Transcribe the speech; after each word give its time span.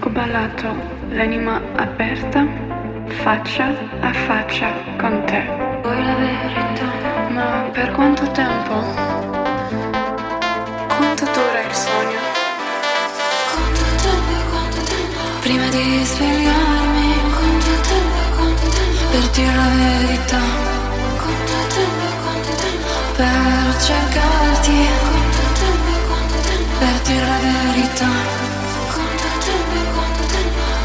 Ho 0.00 0.10
ballato 0.10 0.68
l'anima 1.10 1.60
aperta, 1.74 2.46
faccia 3.22 3.66
a 4.00 4.12
faccia 4.12 4.70
con 4.96 5.24
te. 5.26 5.42
Vuoi 5.82 6.04
la 6.04 6.14
verità? 6.14 6.86
Ma 7.30 7.68
per 7.72 7.90
quanto 7.92 8.30
tempo? 8.30 8.74
Quanto 10.96 11.24
dura 11.24 11.60
il 11.66 11.74
sogno? 11.74 12.20
Quanto 13.52 13.82
tempo, 14.02 14.34
quanto 14.50 14.82
tempo? 14.82 15.18
Prima 15.40 15.68
di 15.68 16.04
svegliarmi, 16.04 17.14
quanto 17.36 17.72
tempo, 17.88 18.20
quanto 18.36 18.68
tempo? 18.68 19.02
Per 19.10 19.30
dire 19.30 19.54
la 19.54 19.68
verità, 19.76 20.42
quanto 21.22 21.58
tempo, 21.74 22.06
quanto 22.22 22.52
tempo? 22.62 22.88
Per 23.16 23.82
cercarti, 23.82 24.76
quanto 25.10 25.42
tempo, 25.58 25.90
quanto 26.06 26.38
tempo? 26.48 26.78
Per 26.78 26.96
dire 27.02 27.26
la 27.26 27.38
verità. 27.42 28.47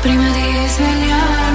prima 0.04 0.30
di 0.32 0.68
svegliarmi 0.68 1.53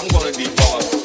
I'm 0.00 0.06
gonna 0.06 0.30
be 0.30 0.44
boss. 0.54 0.97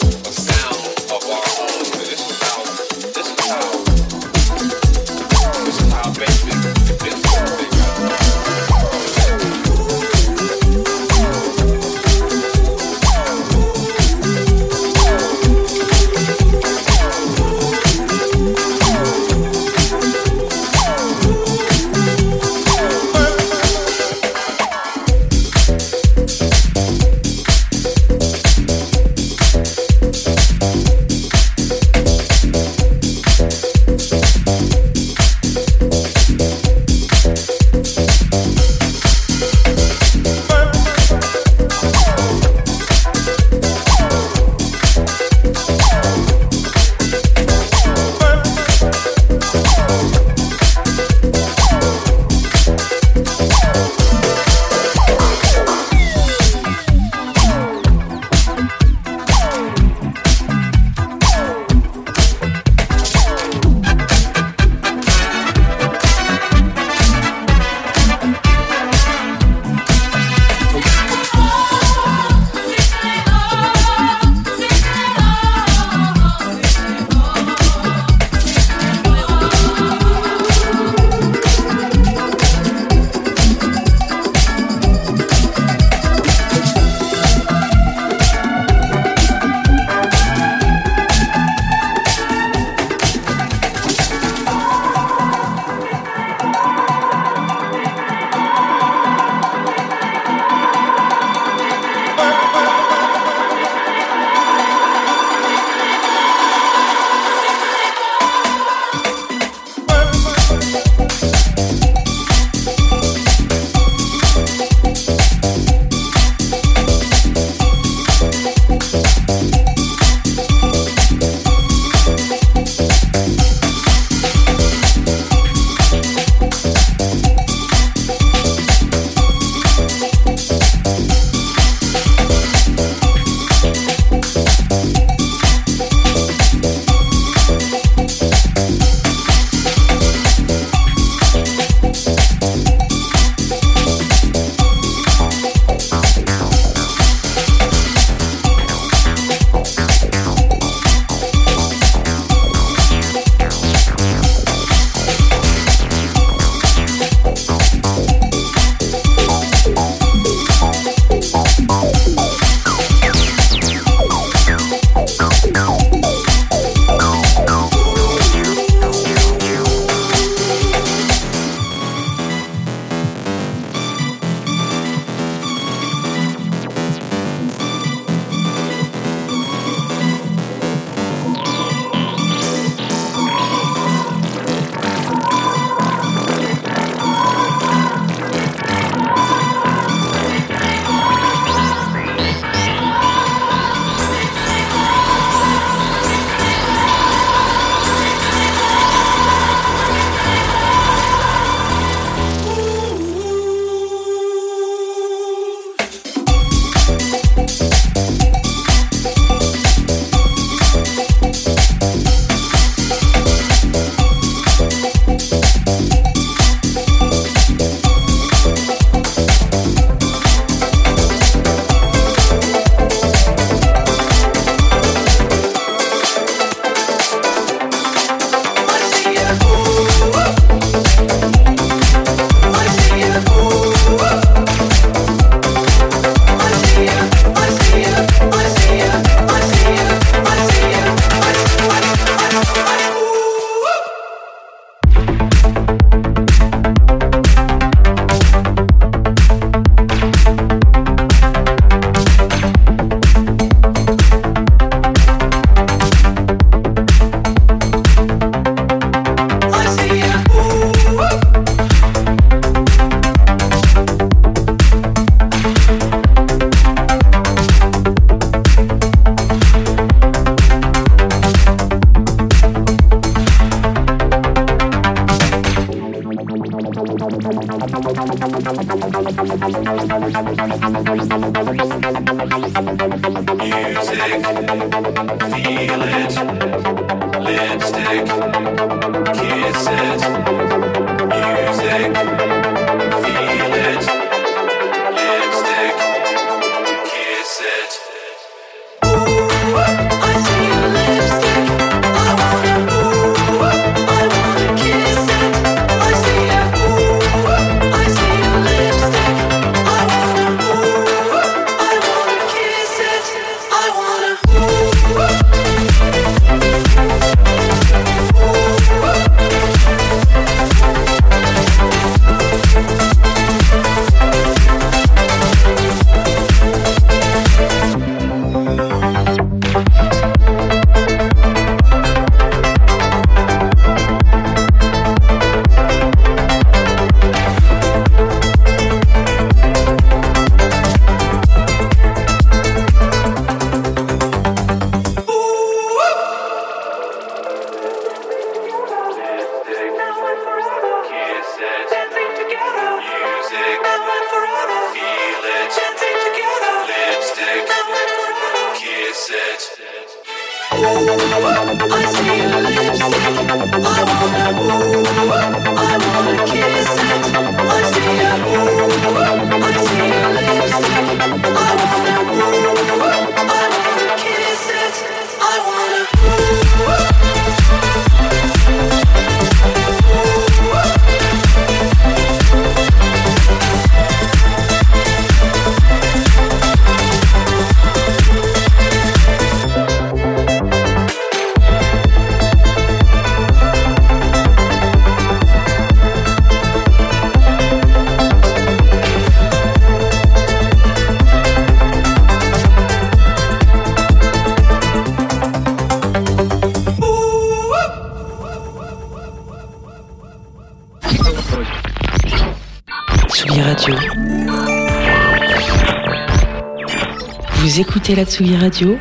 Écoutez 417.94 417.96
la 417.96 418.06
Tsugi 418.06 418.36
Radio 418.38 418.78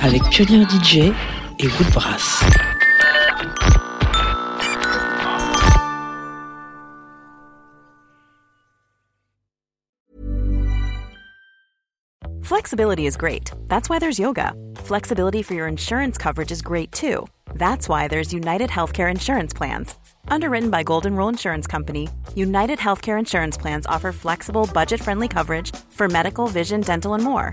avec 0.00 0.22
Pionnier 0.30 0.64
DJ 0.64 1.12
et 1.58 1.68
Woodbrass. 1.78 2.42
Flexibility 12.42 13.06
is 13.06 13.16
great. 13.16 13.50
That's 13.68 13.88
why 13.88 13.98
there's 13.98 14.18
yoga. 14.18 14.52
Flexibility 14.76 15.42
for 15.42 15.54
your 15.54 15.66
insurance 15.66 16.16
coverage 16.16 16.50
is 16.50 16.62
great 16.62 16.92
too. 16.92 17.26
That's 17.54 17.88
why 17.88 18.08
there's 18.08 18.32
United 18.32 18.70
Healthcare 18.70 19.10
Insurance 19.10 19.52
Plans. 19.52 19.94
Underwritten 20.28 20.70
by 20.70 20.82
Golden 20.82 21.16
Rule 21.16 21.28
Insurance 21.28 21.66
Company, 21.66 22.08
United 22.34 22.78
Healthcare 22.78 23.18
Insurance 23.18 23.56
Plans 23.56 23.86
offer 23.86 24.12
flexible, 24.12 24.68
budget 24.72 25.00
friendly 25.00 25.28
coverage 25.28 25.74
for 25.90 26.08
medical, 26.08 26.46
vision, 26.48 26.80
dental, 26.80 27.14
and 27.14 27.22
more. 27.22 27.52